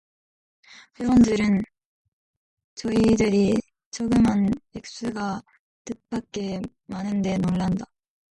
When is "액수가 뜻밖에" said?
4.75-6.59